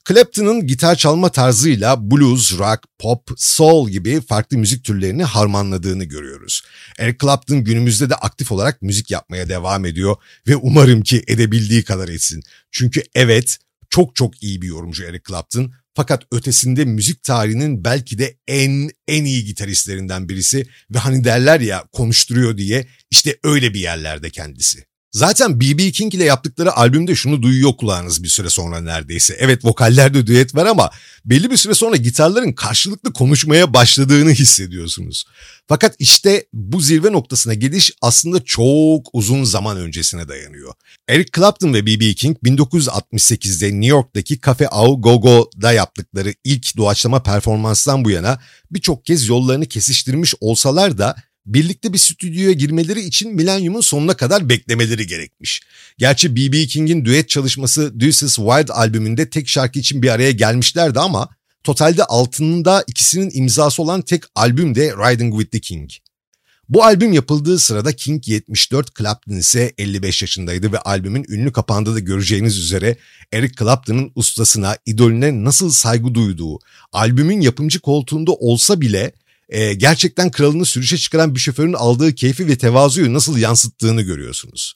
Clapton'ın 0.08 0.66
gitar 0.66 0.96
çalma 0.96 1.28
tarzıyla 1.28 2.10
blues, 2.10 2.58
rock, 2.58 2.82
pop, 2.98 3.30
soul 3.36 3.88
gibi 3.88 4.20
farklı 4.20 4.58
müzik 4.58 4.84
türlerini 4.84 5.24
harmanladığını 5.24 6.04
görüyoruz. 6.04 6.62
Eric 6.98 7.18
Clapton 7.22 7.64
günümüzde 7.64 8.10
de 8.10 8.14
aktif 8.14 8.52
olarak 8.52 8.82
müzik 8.82 9.10
yapmaya 9.10 9.48
devam 9.48 9.84
ediyor 9.84 10.16
ve 10.48 10.56
umarım 10.56 11.02
ki 11.02 11.24
edebildiği 11.26 11.84
kadar 11.84 12.08
etsin. 12.08 12.42
Çünkü 12.70 13.02
evet 13.14 13.58
çok 13.90 14.16
çok 14.16 14.42
iyi 14.42 14.62
bir 14.62 14.66
yorumcu 14.66 15.04
Eric 15.04 15.22
Clapton 15.28 15.72
fakat 15.94 16.22
ötesinde 16.32 16.84
müzik 16.84 17.22
tarihinin 17.22 17.84
belki 17.84 18.18
de 18.18 18.36
en 18.48 18.90
en 19.08 19.24
iyi 19.24 19.44
gitaristlerinden 19.44 20.28
birisi 20.28 20.66
ve 20.90 20.98
hani 20.98 21.24
derler 21.24 21.60
ya 21.60 21.84
konuşturuyor 21.92 22.56
diye 22.56 22.86
işte 23.10 23.38
öyle 23.44 23.74
bir 23.74 23.80
yerlerde 23.80 24.30
kendisi. 24.30 24.91
Zaten 25.12 25.60
B.B. 25.60 25.90
King 25.90 26.14
ile 26.14 26.24
yaptıkları 26.24 26.76
albümde 26.76 27.14
şunu 27.14 27.42
duyuyor 27.42 27.72
kulağınız 27.76 28.22
bir 28.22 28.28
süre 28.28 28.50
sonra 28.50 28.80
neredeyse. 28.80 29.36
Evet 29.38 29.64
vokallerde 29.64 30.26
düet 30.26 30.54
var 30.54 30.66
ama 30.66 30.90
belli 31.24 31.50
bir 31.50 31.56
süre 31.56 31.74
sonra 31.74 31.96
gitarların 31.96 32.52
karşılıklı 32.52 33.12
konuşmaya 33.12 33.74
başladığını 33.74 34.30
hissediyorsunuz. 34.30 35.24
Fakat 35.68 35.94
işte 35.98 36.46
bu 36.52 36.80
zirve 36.80 37.12
noktasına 37.12 37.54
geliş 37.54 37.92
aslında 38.02 38.44
çok 38.44 39.06
uzun 39.12 39.44
zaman 39.44 39.76
öncesine 39.76 40.28
dayanıyor. 40.28 40.72
Eric 41.08 41.30
Clapton 41.36 41.74
ve 41.74 41.86
B.B. 41.86 42.14
King 42.14 42.36
1968'de 42.44 43.66
New 43.66 43.86
York'taki 43.86 44.40
Cafe 44.40 44.68
Au 44.68 45.00
Go 45.00 45.20
Go'da 45.20 45.72
yaptıkları 45.72 46.34
ilk 46.44 46.76
doğaçlama 46.76 47.22
performanstan 47.22 48.04
bu 48.04 48.10
yana 48.10 48.38
birçok 48.70 49.06
kez 49.06 49.28
yollarını 49.28 49.66
kesiştirmiş 49.66 50.34
olsalar 50.40 50.98
da 50.98 51.16
birlikte 51.46 51.92
bir 51.92 51.98
stüdyoya 51.98 52.52
girmeleri 52.52 53.00
için 53.00 53.34
milenyumun 53.34 53.80
sonuna 53.80 54.14
kadar 54.14 54.48
beklemeleri 54.48 55.06
gerekmiş. 55.06 55.62
Gerçi 55.98 56.36
B.B. 56.36 56.66
King'in 56.66 57.04
düet 57.04 57.28
çalışması 57.28 57.92
Is 58.00 58.20
Wild 58.20 58.68
albümünde 58.68 59.30
tek 59.30 59.48
şarkı 59.48 59.78
için 59.78 60.02
bir 60.02 60.08
araya 60.08 60.30
gelmişlerdi 60.30 61.00
ama 61.00 61.28
totalde 61.64 62.04
altında 62.04 62.84
ikisinin 62.86 63.30
imzası 63.34 63.82
olan 63.82 64.02
tek 64.02 64.22
albüm 64.34 64.74
de 64.74 64.90
Riding 64.90 65.32
With 65.32 65.52
The 65.52 65.60
King. 65.60 65.90
Bu 66.68 66.84
albüm 66.84 67.12
yapıldığı 67.12 67.58
sırada 67.58 67.92
King 67.92 68.28
74, 68.28 68.98
Clapton 68.98 69.36
ise 69.36 69.72
55 69.78 70.22
yaşındaydı 70.22 70.72
ve 70.72 70.78
albümün 70.78 71.26
ünlü 71.28 71.52
kapağında 71.52 71.94
da 71.94 71.98
göreceğiniz 71.98 72.58
üzere 72.58 72.96
Eric 73.32 73.54
Clapton'ın 73.58 74.12
ustasına, 74.14 74.76
idolüne 74.86 75.44
nasıl 75.44 75.70
saygı 75.70 76.14
duyduğu, 76.14 76.58
albümün 76.92 77.40
yapımcı 77.40 77.80
koltuğunda 77.80 78.32
olsa 78.32 78.80
bile 78.80 79.12
e, 79.48 79.74
gerçekten 79.74 80.30
kralını 80.30 80.64
sürüşe 80.64 80.98
çıkaran 80.98 81.34
bir 81.34 81.40
şoförün 81.40 81.72
aldığı 81.72 82.14
keyfi 82.14 82.48
ve 82.48 82.58
tevazuyu 82.58 83.12
nasıl 83.12 83.38
yansıttığını 83.38 84.02
görüyorsunuz. 84.02 84.74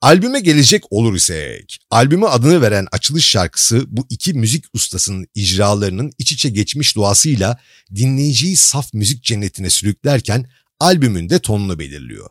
Albüme 0.00 0.40
gelecek 0.40 0.92
olur 0.92 1.14
isek, 1.14 1.78
albüme 1.90 2.26
adını 2.26 2.62
veren 2.62 2.86
açılış 2.92 3.26
şarkısı 3.26 3.84
bu 3.88 4.06
iki 4.10 4.34
müzik 4.34 4.64
ustasının 4.74 5.26
icralarının 5.34 6.12
iç 6.18 6.32
içe 6.32 6.48
geçmiş 6.48 6.96
doğasıyla 6.96 7.58
dinleyiciyi 7.94 8.56
saf 8.56 8.94
müzik 8.94 9.22
cennetine 9.24 9.70
sürüklerken 9.70 10.50
albümün 10.80 11.28
de 11.28 11.38
tonunu 11.38 11.78
belirliyor. 11.78 12.30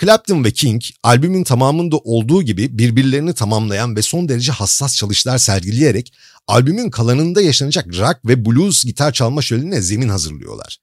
Clapton 0.00 0.44
ve 0.44 0.50
King 0.50 0.82
albümün 1.02 1.44
tamamında 1.44 1.96
olduğu 1.96 2.42
gibi 2.42 2.78
birbirlerini 2.78 3.34
tamamlayan 3.34 3.96
ve 3.96 4.02
son 4.02 4.28
derece 4.28 4.52
hassas 4.52 4.96
çalışlar 4.96 5.38
sergileyerek 5.38 6.12
albümün 6.48 6.90
kalanında 6.90 7.40
yaşanacak 7.40 7.86
rock 7.86 8.16
ve 8.24 8.46
blues 8.46 8.84
gitar 8.84 9.12
çalma 9.12 9.42
şölenine 9.42 9.80
zemin 9.80 10.08
hazırlıyorlar. 10.08 10.78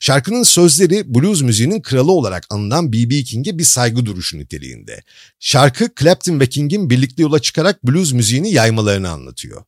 Şarkının 0.00 0.42
sözleri 0.42 1.14
blues 1.14 1.42
müziğinin 1.42 1.80
kralı 1.80 2.12
olarak 2.12 2.46
anılan 2.50 2.92
B.B. 2.92 3.22
King'e 3.22 3.58
bir 3.58 3.64
saygı 3.64 4.06
duruşu 4.06 4.38
niteliğinde. 4.38 5.02
Şarkı 5.40 5.88
Clapton 6.00 6.40
ve 6.40 6.46
King'in 6.46 6.90
birlikte 6.90 7.22
yola 7.22 7.38
çıkarak 7.38 7.86
blues 7.86 8.12
müziğini 8.12 8.52
yaymalarını 8.52 9.10
anlatıyor. 9.10 9.62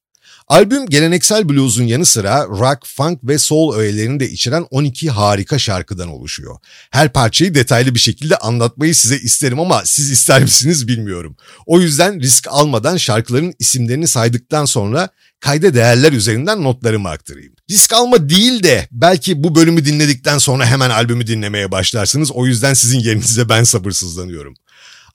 Albüm 0.48 0.86
geleneksel 0.86 1.48
blues'un 1.48 1.84
yanı 1.84 2.06
sıra 2.06 2.46
rock, 2.46 2.86
funk 2.86 3.18
ve 3.24 3.38
soul 3.38 3.74
öğelerini 3.74 4.20
de 4.20 4.30
içeren 4.30 4.66
12 4.70 5.10
harika 5.10 5.58
şarkıdan 5.58 6.08
oluşuyor. 6.08 6.56
Her 6.90 7.12
parçayı 7.12 7.54
detaylı 7.54 7.94
bir 7.94 8.00
şekilde 8.00 8.36
anlatmayı 8.36 8.94
size 8.94 9.16
isterim 9.16 9.60
ama 9.60 9.82
siz 9.84 10.10
ister 10.10 10.42
misiniz 10.42 10.88
bilmiyorum. 10.88 11.36
O 11.66 11.80
yüzden 11.80 12.20
risk 12.20 12.48
almadan 12.50 12.96
şarkıların 12.96 13.54
isimlerini 13.58 14.08
saydıktan 14.08 14.64
sonra 14.64 15.08
kayda 15.40 15.74
değerler 15.74 16.12
üzerinden 16.12 16.62
notlarımı 16.62 17.08
aktarayım. 17.08 17.52
Risk 17.70 17.92
alma 17.92 18.28
değil 18.28 18.62
de 18.62 18.88
belki 18.90 19.44
bu 19.44 19.54
bölümü 19.54 19.84
dinledikten 19.84 20.38
sonra 20.38 20.66
hemen 20.66 20.90
albümü 20.90 21.26
dinlemeye 21.26 21.70
başlarsınız. 21.70 22.32
O 22.32 22.46
yüzden 22.46 22.74
sizin 22.74 22.98
yerinize 22.98 23.48
ben 23.48 23.64
sabırsızlanıyorum. 23.64 24.54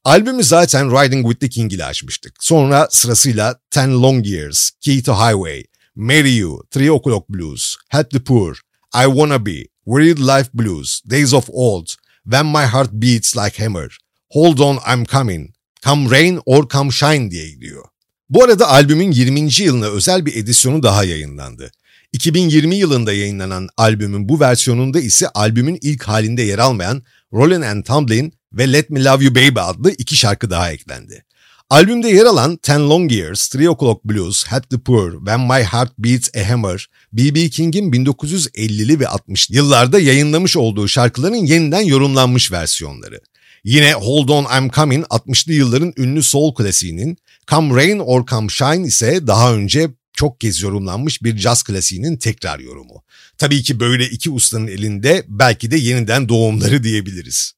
Albümü 0.05 0.43
zaten 0.43 0.91
Riding 0.91 1.25
with 1.25 1.41
the 1.41 1.49
King 1.49 1.73
ile 1.73 1.85
açmıştık. 1.85 2.35
Sonra 2.39 2.87
sırasıyla 2.91 3.59
Ten 3.71 4.01
Long 4.01 4.27
Years, 4.27 4.69
Key 4.81 5.01
to 5.01 5.13
Highway, 5.13 5.63
Marry 5.95 6.35
You, 6.35 6.63
Three 6.71 6.91
O'Clock 6.91 7.29
Blues, 7.29 7.75
Help 7.89 8.11
the 8.11 8.19
Poor, 8.19 8.55
I 8.95 9.05
Wanna 9.05 9.45
Be, 9.45 9.63
Weird 9.85 10.17
Life 10.17 10.49
Blues, 10.53 11.01
Days 11.09 11.33
of 11.33 11.49
Old, 11.49 11.87
When 12.23 12.45
My 12.45 12.65
Heart 12.65 12.89
Beats 12.93 13.37
Like 13.37 13.63
Hammer, 13.63 13.97
Hold 14.29 14.59
On 14.59 14.79
I'm 14.93 15.05
Coming, 15.05 15.49
Come 15.83 16.09
Rain 16.11 16.39
or 16.45 16.69
Come 16.69 16.91
Shine 16.91 17.31
diye 17.31 17.49
gidiyor. 17.49 17.85
Bu 18.29 18.43
arada 18.43 18.69
albümün 18.69 19.11
20. 19.11 19.61
yılına 19.61 19.85
özel 19.85 20.25
bir 20.25 20.35
edisyonu 20.35 20.83
daha 20.83 21.03
yayınlandı. 21.03 21.71
2020 22.13 22.75
yılında 22.75 23.13
yayınlanan 23.13 23.69
albümün 23.77 24.29
bu 24.29 24.39
versiyonunda 24.39 24.99
ise 24.99 25.29
albümün 25.29 25.79
ilk 25.81 26.03
halinde 26.03 26.41
yer 26.41 26.59
almayan 26.59 27.03
Rollin' 27.33 27.61
and 27.61 27.83
Tumbling 27.83 28.33
ve 28.53 28.73
Let 28.73 28.89
Me 28.89 29.03
Love 29.03 29.23
You 29.23 29.35
Baby 29.35 29.59
adlı 29.59 29.91
iki 29.91 30.15
şarkı 30.15 30.49
daha 30.49 30.71
eklendi. 30.71 31.25
Albümde 31.69 32.09
yer 32.09 32.25
alan 32.25 32.57
Ten 32.57 32.89
Long 32.89 33.11
Years, 33.11 33.47
Three 33.47 33.69
O'Clock 33.69 34.05
Blues, 34.05 34.45
Help 34.47 34.69
the 34.69 34.79
Poor, 34.79 35.11
When 35.11 35.39
My 35.39 35.63
Heart 35.63 35.91
Beats 35.97 36.29
a 36.35 36.49
Hammer, 36.49 36.89
B.B. 37.13 37.49
King'in 37.49 37.91
1950'li 37.91 38.99
ve 38.99 39.03
60'lı 39.03 39.55
yıllarda 39.55 39.99
yayınlamış 39.99 40.57
olduğu 40.57 40.87
şarkıların 40.87 41.35
yeniden 41.35 41.81
yorumlanmış 41.81 42.51
versiyonları. 42.51 43.19
Yine 43.63 43.93
Hold 43.93 44.29
On 44.29 44.47
I'm 44.57 44.69
Coming 44.69 45.05
60'lı 45.05 45.53
yılların 45.53 45.93
ünlü 45.97 46.23
soul 46.23 46.55
klasiğinin, 46.55 47.17
Come 47.47 47.75
Rain 47.75 47.99
or 47.99 48.25
Come 48.25 48.49
Shine 48.49 48.87
ise 48.87 49.27
daha 49.27 49.53
önce 49.53 49.89
çok 50.13 50.41
kez 50.41 50.61
yorumlanmış 50.61 51.23
bir 51.23 51.37
caz 51.37 51.63
klasiğinin 51.63 52.17
tekrar 52.17 52.59
yorumu. 52.59 53.03
Tabii 53.37 53.63
ki 53.63 53.79
böyle 53.79 54.05
iki 54.05 54.29
ustanın 54.29 54.67
elinde 54.67 55.25
belki 55.27 55.71
de 55.71 55.77
yeniden 55.77 56.29
doğumları 56.29 56.83
diyebiliriz. 56.83 57.53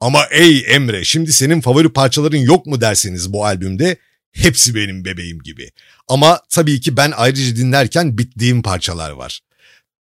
Ama 0.00 0.26
ey 0.30 0.64
Emre 0.68 1.04
şimdi 1.04 1.32
senin 1.32 1.60
favori 1.60 1.92
parçaların 1.92 2.38
yok 2.38 2.66
mu 2.66 2.80
derseniz 2.80 3.32
bu 3.32 3.44
albümde 3.44 3.96
hepsi 4.32 4.74
benim 4.74 5.04
bebeğim 5.04 5.38
gibi. 5.38 5.70
Ama 6.08 6.40
tabii 6.50 6.80
ki 6.80 6.96
ben 6.96 7.12
ayrıca 7.16 7.56
dinlerken 7.56 8.18
bittiğim 8.18 8.62
parçalar 8.62 9.10
var. 9.10 9.40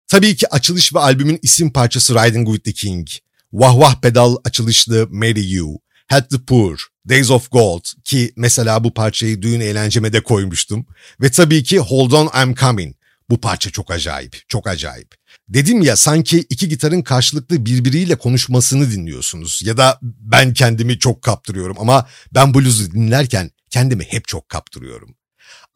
Tabii 0.08 0.36
ki 0.36 0.48
açılış 0.48 0.94
ve 0.94 1.00
albümün 1.00 1.40
isim 1.42 1.74
parçası 1.74 2.16
Riding 2.16 2.48
with 2.48 2.66
the 2.66 2.74
King, 2.74 3.08
Vah 3.54 3.78
Vah 3.80 4.02
Pedal 4.02 4.36
açılışlı 4.44 5.08
Marry 5.12 5.54
You, 5.54 5.78
Help 6.08 6.30
the 6.30 6.38
Poor, 6.48 6.88
Days 7.10 7.32
of 7.32 7.52
Gold 7.52 7.84
ki 8.04 8.34
mesela 8.36 8.84
bu 8.84 8.94
parçayı 8.94 9.42
düğün 9.42 9.60
eğlenceme 9.60 10.14
de 10.14 10.24
koymuştum 10.24 10.86
ve 11.22 11.32
tabii 11.32 11.64
ki 11.64 11.80
Hold 11.80 12.12
On 12.12 12.44
I'm 12.44 12.56
Coming. 12.56 12.96
Bu 13.30 13.42
parça 13.42 13.70
çok 13.70 13.92
acayip, 13.92 14.42
çok 14.48 14.68
acayip. 14.68 15.16
Dedim 15.50 15.82
ya 15.82 15.96
sanki 15.96 16.46
iki 16.50 16.70
gitarın 16.70 17.02
karşılıklı 17.02 17.66
birbiriyle 17.66 18.16
konuşmasını 18.16 18.92
dinliyorsunuz 18.92 19.62
ya 19.66 19.78
da 19.78 20.00
ben 20.02 20.54
kendimi 20.54 21.00
çok 21.00 21.22
kaptırıyorum 21.22 21.78
ama 21.80 22.08
ben 22.34 22.54
blues'u 22.54 22.92
dinlerken 22.92 23.52
kendimi 23.70 24.04
hep 24.04 24.28
çok 24.28 24.50
kaptırıyorum. 24.50 25.16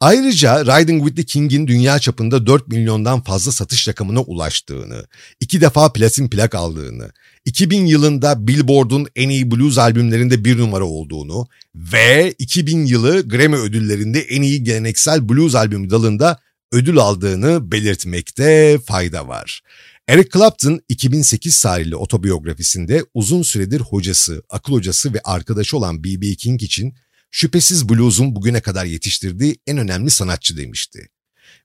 Ayrıca 0.00 0.64
Riding 0.64 1.04
with 1.04 1.16
the 1.16 1.24
King'in 1.24 1.66
dünya 1.66 1.98
çapında 1.98 2.46
4 2.46 2.68
milyondan 2.68 3.22
fazla 3.22 3.52
satış 3.52 3.88
rakamına 3.88 4.20
ulaştığını, 4.20 5.06
iki 5.40 5.60
defa 5.60 5.92
platin 5.92 6.28
plak 6.28 6.54
aldığını, 6.54 7.10
2000 7.44 7.86
yılında 7.86 8.46
Billboard'un 8.46 9.06
en 9.16 9.28
iyi 9.28 9.50
blues 9.50 9.78
albümlerinde 9.78 10.44
bir 10.44 10.58
numara 10.58 10.84
olduğunu 10.84 11.48
ve 11.74 12.34
2000 12.38 12.86
yılı 12.86 13.28
Grammy 13.28 13.56
ödüllerinde 13.56 14.20
en 14.20 14.42
iyi 14.42 14.64
geleneksel 14.64 15.28
blues 15.28 15.54
albümü 15.54 15.90
dalında 15.90 16.40
ödül 16.72 16.98
aldığını 16.98 17.72
belirtmekte 17.72 18.78
fayda 18.86 19.28
var. 19.28 19.60
Eric 20.08 20.28
Clapton 20.32 20.80
2008 20.88 21.62
tarihli 21.62 21.96
otobiyografisinde 21.96 23.04
uzun 23.14 23.42
süredir 23.42 23.80
hocası, 23.80 24.42
akıl 24.48 24.72
hocası 24.72 25.14
ve 25.14 25.20
arkadaşı 25.24 25.76
olan 25.76 26.04
B.B. 26.04 26.34
King 26.34 26.62
için 26.62 26.94
şüphesiz 27.30 27.88
blues'un 27.88 28.36
bugüne 28.36 28.60
kadar 28.60 28.84
yetiştirdiği 28.84 29.56
en 29.66 29.78
önemli 29.78 30.10
sanatçı 30.10 30.56
demişti. 30.56 31.08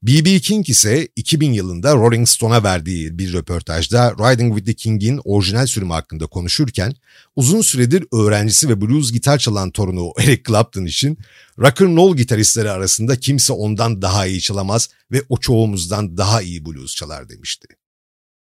B.B. 0.08 0.40
King 0.40 0.70
ise 0.70 1.08
2000 1.16 1.54
yılında 1.54 1.96
Rolling 1.96 2.28
Stone'a 2.28 2.64
verdiği 2.64 3.20
bir 3.20 3.34
röportajda 3.34 4.12
Riding 4.12 4.56
with 4.56 4.66
the 4.66 4.74
King'in 4.74 5.22
orijinal 5.24 5.68
sürümü 5.68 5.94
hakkında 5.94 6.28
konuşurken 6.28 6.94
uzun 7.36 7.62
süredir 7.62 8.06
öğrencisi 8.14 8.70
ve 8.70 8.82
blues 8.82 9.12
gitar 9.12 9.38
çalan 9.38 9.72
torunu 9.72 10.12
Eric 10.20 10.44
Clapton 10.48 10.86
için 10.86 11.18
rock 11.60 11.82
and 11.82 11.98
roll 11.98 12.16
gitaristleri 12.16 12.72
arasında 12.72 13.20
kimse 13.20 13.54
ondan 13.54 14.02
daha 14.02 14.26
iyi 14.26 14.42
çalamaz 14.42 14.90
ve 15.12 15.22
o 15.30 15.38
çoğumuzdan 15.38 16.18
daha 16.18 16.42
iyi 16.42 16.66
blues 16.66 16.96
çalar 16.96 17.30
demişti. 17.30 17.68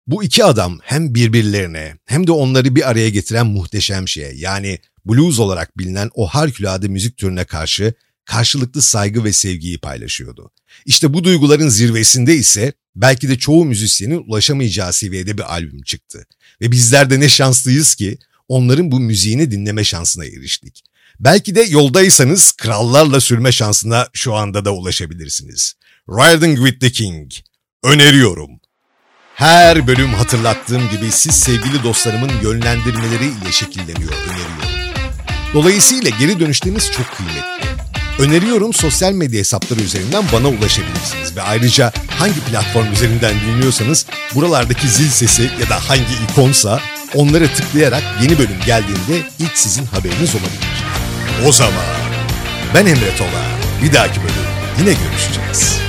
Bu 0.07 0.25
iki 0.25 0.45
adam 0.45 0.79
hem 0.83 1.15
birbirlerine 1.15 1.97
hem 2.05 2.27
de 2.27 2.33
onları 2.33 2.75
bir 2.75 2.91
araya 2.91 3.09
getiren 3.09 3.47
muhteşem 3.47 4.09
şeye 4.09 4.33
yani 4.35 4.79
blues 5.07 5.39
olarak 5.39 5.79
bilinen 5.79 6.11
o 6.15 6.27
harikulade 6.27 6.89
müzik 6.89 7.17
türüne 7.17 7.45
karşı 7.45 7.95
karşılıklı 8.29 8.83
saygı 8.83 9.25
ve 9.25 9.33
sevgiyi 9.33 9.79
paylaşıyordu. 9.79 10.51
İşte 10.87 11.15
bu 11.15 11.25
duyguların 11.25 11.69
zirvesinde 11.69 12.37
ise 12.37 12.73
belki 12.97 13.29
de 13.29 13.39
çoğu 13.39 13.65
müzisyenin 13.65 14.25
ulaşamayacağı 14.29 14.93
seviyede 14.93 15.39
bir 15.39 15.53
albüm 15.53 15.83
çıktı. 15.83 16.27
Ve 16.61 16.71
bizler 16.73 17.11
de 17.11 17.21
ne 17.21 17.29
şanslıyız 17.29 17.95
ki 17.95 18.19
onların 18.49 18.91
bu 18.91 19.01
müziğini 19.01 19.51
dinleme 19.51 19.85
şansına 19.85 20.25
eriştik. 20.25 20.85
Belki 21.21 21.55
de 21.55 21.61
yoldaysanız 21.61 22.53
krallarla 22.53 23.21
sürme 23.21 23.53
şansına 23.53 24.09
şu 24.13 24.35
anda 24.35 24.65
da 24.65 24.75
ulaşabilirsiniz. 24.75 25.75
Riding 26.09 26.59
with 26.59 26.81
the 26.81 26.91
King. 26.91 27.33
Öneriyorum. 27.85 28.51
Her 29.35 29.87
bölüm 29.87 30.15
hatırlattığım 30.15 30.91
gibi 30.91 31.11
siz 31.11 31.35
sevgili 31.35 31.83
dostlarımın 31.83 32.31
yönlendirmeleri 32.43 33.25
ile 33.25 33.53
şekilleniyor 33.53 34.13
öneriyorum. 34.13 34.99
Dolayısıyla 35.55 36.11
geri 36.11 36.41
dönüşleriniz 36.41 36.91
çok 36.91 37.07
kıymetli. 37.17 37.78
Öneriyorum 38.19 38.73
sosyal 38.73 39.13
medya 39.13 39.41
hesapları 39.41 39.81
üzerinden 39.81 40.25
bana 40.33 40.49
ulaşabilirsiniz 40.49 41.37
ve 41.37 41.43
ayrıca 41.43 41.93
hangi 42.09 42.41
platform 42.41 42.93
üzerinden 42.93 43.35
dinliyorsanız 43.41 44.07
buralardaki 44.35 44.89
zil 44.89 45.09
sesi 45.09 45.43
ya 45.43 45.69
da 45.69 45.89
hangi 45.89 46.15
ikonsa 46.31 46.81
onlara 47.15 47.47
tıklayarak 47.47 48.03
yeni 48.23 48.39
bölüm 48.39 48.61
geldiğinde 48.67 49.29
ilk 49.39 49.53
sizin 49.55 49.87
haberiniz 49.87 50.35
olabilir. 50.35 50.85
O 51.47 51.53
zaman 51.53 51.85
ben 52.75 52.87
Emre 52.87 53.17
Tola. 53.19 53.45
Bir 53.83 53.93
dahaki 53.93 54.21
bölüm 54.21 54.49
yine 54.79 54.93
görüşeceğiz. 54.93 55.88